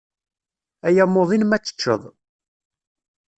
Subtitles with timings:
[0.87, 2.03] Ay amuḍin ma ad teččeḍ.